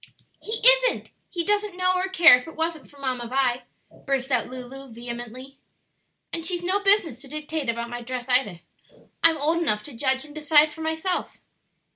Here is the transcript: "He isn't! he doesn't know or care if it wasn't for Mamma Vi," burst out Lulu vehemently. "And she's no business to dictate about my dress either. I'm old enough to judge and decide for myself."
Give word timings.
"He 0.41 0.67
isn't! 0.67 1.11
he 1.29 1.43
doesn't 1.43 1.77
know 1.77 1.93
or 1.95 2.09
care 2.09 2.35
if 2.35 2.47
it 2.47 2.55
wasn't 2.55 2.89
for 2.89 2.97
Mamma 2.99 3.27
Vi," 3.27 3.61
burst 4.03 4.31
out 4.31 4.47
Lulu 4.47 4.91
vehemently. 4.91 5.59
"And 6.33 6.43
she's 6.43 6.63
no 6.63 6.79
business 6.79 7.21
to 7.21 7.27
dictate 7.27 7.69
about 7.69 7.91
my 7.91 8.01
dress 8.01 8.27
either. 8.27 8.61
I'm 9.23 9.37
old 9.37 9.61
enough 9.61 9.83
to 9.83 9.93
judge 9.93 10.25
and 10.25 10.33
decide 10.33 10.73
for 10.73 10.81
myself." 10.81 11.39